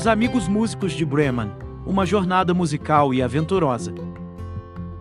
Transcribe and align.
Os 0.00 0.06
Amigos 0.06 0.48
Músicos 0.48 0.94
de 0.94 1.04
Bremen 1.04 1.52
Uma 1.84 2.06
jornada 2.06 2.54
musical 2.54 3.12
e 3.12 3.20
aventurosa. 3.20 3.92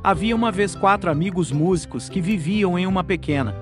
Havia 0.04 0.36
uma 0.36 0.52
vez 0.52 0.76
quatro 0.76 1.10
amigos 1.10 1.54
músicos 1.54 2.10
que 2.10 2.20
viviam 2.20 2.78
em 2.78 2.86
uma 2.86 3.02
pequena 3.02 3.56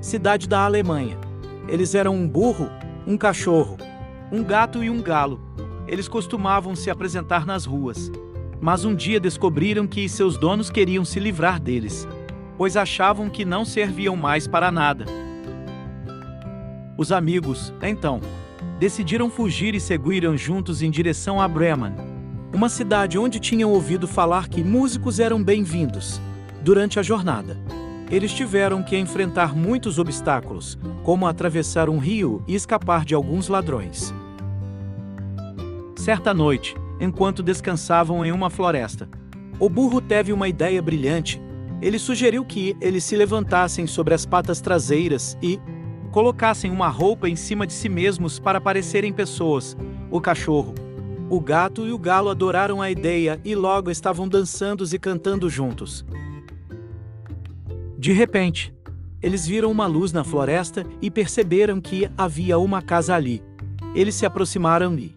cidade 0.00 0.48
da 0.48 0.64
Alemanha. 0.64 1.18
Eles 1.66 1.96
eram 1.96 2.14
um 2.14 2.28
burro, 2.28 2.70
um 3.04 3.18
cachorro, 3.18 3.76
um 4.30 4.44
gato 4.44 4.84
e 4.84 4.88
um 4.88 5.02
galo. 5.02 5.40
Eles 5.88 6.06
costumavam 6.06 6.76
se 6.76 6.88
apresentar 6.88 7.44
nas 7.44 7.64
ruas. 7.64 8.12
Mas 8.60 8.84
um 8.84 8.94
dia 8.94 9.18
descobriram 9.18 9.88
que 9.88 10.08
seus 10.08 10.38
donos 10.38 10.70
queriam 10.70 11.04
se 11.04 11.18
livrar 11.18 11.58
deles, 11.58 12.06
pois 12.56 12.76
achavam 12.76 13.28
que 13.28 13.44
não 13.44 13.64
serviam 13.64 14.14
mais 14.14 14.46
para 14.46 14.70
nada. 14.70 15.06
Os 16.96 17.10
amigos, 17.10 17.74
então, 17.82 18.20
decidiram 18.78 19.30
fugir 19.30 19.74
e 19.74 19.80
seguiram 19.80 20.36
juntos 20.36 20.82
em 20.82 20.90
direção 20.90 21.40
a 21.40 21.46
Bremen, 21.46 21.94
uma 22.52 22.68
cidade 22.68 23.18
onde 23.18 23.38
tinham 23.38 23.70
ouvido 23.70 24.06
falar 24.06 24.48
que 24.48 24.62
músicos 24.62 25.20
eram 25.20 25.42
bem-vindos. 25.42 26.20
Durante 26.62 26.98
a 26.98 27.02
jornada, 27.02 27.58
eles 28.10 28.32
tiveram 28.32 28.82
que 28.82 28.96
enfrentar 28.96 29.54
muitos 29.54 29.98
obstáculos, 29.98 30.78
como 31.02 31.26
atravessar 31.26 31.88
um 31.88 31.98
rio 31.98 32.42
e 32.46 32.54
escapar 32.54 33.04
de 33.04 33.14
alguns 33.14 33.48
ladrões. 33.48 34.14
Certa 35.96 36.34
noite, 36.34 36.74
enquanto 37.00 37.42
descansavam 37.42 38.24
em 38.24 38.32
uma 38.32 38.50
floresta, 38.50 39.08
o 39.58 39.68
burro 39.68 40.00
teve 40.00 40.32
uma 40.32 40.48
ideia 40.48 40.82
brilhante. 40.82 41.40
Ele 41.80 41.98
sugeriu 41.98 42.44
que 42.44 42.76
eles 42.80 43.04
se 43.04 43.16
levantassem 43.16 43.86
sobre 43.86 44.14
as 44.14 44.26
patas 44.26 44.60
traseiras 44.60 45.36
e, 45.42 45.58
colocassem 46.14 46.70
uma 46.70 46.86
roupa 46.86 47.28
em 47.28 47.34
cima 47.34 47.66
de 47.66 47.72
si 47.72 47.88
mesmos 47.88 48.38
para 48.38 48.60
parecerem 48.60 49.12
pessoas. 49.12 49.76
O 50.12 50.20
cachorro, 50.20 50.72
o 51.28 51.40
gato 51.40 51.84
e 51.88 51.92
o 51.92 51.98
galo 51.98 52.30
adoraram 52.30 52.80
a 52.80 52.88
ideia 52.88 53.40
e 53.44 53.56
logo 53.56 53.90
estavam 53.90 54.28
dançando 54.28 54.84
e 54.84 54.96
cantando 54.96 55.50
juntos. 55.50 56.06
De 57.98 58.12
repente, 58.12 58.72
eles 59.20 59.44
viram 59.44 59.72
uma 59.72 59.88
luz 59.88 60.12
na 60.12 60.22
floresta 60.22 60.86
e 61.02 61.10
perceberam 61.10 61.80
que 61.80 62.08
havia 62.16 62.58
uma 62.58 62.80
casa 62.80 63.16
ali. 63.16 63.42
Eles 63.92 64.14
se 64.14 64.24
aproximaram 64.24 64.96
e, 64.96 65.12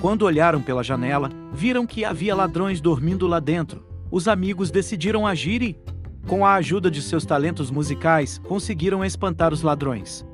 quando 0.00 0.22
olharam 0.22 0.60
pela 0.60 0.82
janela, 0.82 1.30
viram 1.52 1.86
que 1.86 2.04
havia 2.04 2.34
ladrões 2.34 2.80
dormindo 2.80 3.28
lá 3.28 3.38
dentro. 3.38 3.86
Os 4.10 4.26
amigos 4.26 4.68
decidiram 4.68 5.28
agir 5.28 5.62
e, 5.62 5.78
com 6.26 6.44
a 6.44 6.54
ajuda 6.54 6.90
de 6.90 7.00
seus 7.00 7.24
talentos 7.24 7.70
musicais, 7.70 8.38
conseguiram 8.38 9.04
espantar 9.04 9.52
os 9.52 9.62
ladrões. 9.62 10.28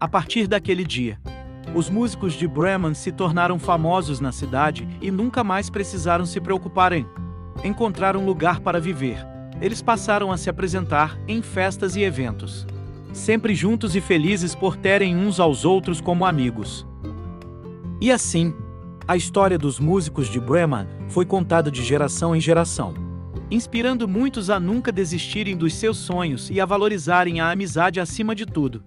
A 0.00 0.06
partir 0.06 0.46
daquele 0.46 0.84
dia, 0.84 1.18
os 1.74 1.90
músicos 1.90 2.34
de 2.34 2.46
Bremen 2.46 2.94
se 2.94 3.10
tornaram 3.10 3.58
famosos 3.58 4.20
na 4.20 4.30
cidade 4.30 4.88
e 5.02 5.10
nunca 5.10 5.42
mais 5.42 5.68
precisaram 5.68 6.24
se 6.24 6.40
preocupar 6.40 6.92
em 6.92 7.04
encontrar 7.64 8.16
um 8.16 8.24
lugar 8.24 8.60
para 8.60 8.80
viver. 8.80 9.18
Eles 9.60 9.82
passaram 9.82 10.30
a 10.30 10.36
se 10.36 10.48
apresentar 10.48 11.18
em 11.26 11.42
festas 11.42 11.96
e 11.96 12.02
eventos, 12.02 12.64
sempre 13.12 13.56
juntos 13.56 13.96
e 13.96 14.00
felizes 14.00 14.54
por 14.54 14.76
terem 14.76 15.16
uns 15.16 15.40
aos 15.40 15.64
outros 15.64 16.00
como 16.00 16.24
amigos. 16.24 16.86
E 18.00 18.12
assim, 18.12 18.54
a 19.08 19.16
história 19.16 19.58
dos 19.58 19.80
músicos 19.80 20.28
de 20.28 20.38
Bremen 20.38 20.86
foi 21.08 21.26
contada 21.26 21.72
de 21.72 21.82
geração 21.82 22.36
em 22.36 22.40
geração, 22.40 22.94
inspirando 23.50 24.06
muitos 24.06 24.48
a 24.48 24.60
nunca 24.60 24.92
desistirem 24.92 25.56
dos 25.56 25.74
seus 25.74 25.96
sonhos 25.96 26.50
e 26.50 26.60
a 26.60 26.64
valorizarem 26.64 27.40
a 27.40 27.50
amizade 27.50 27.98
acima 27.98 28.32
de 28.32 28.46
tudo. 28.46 28.80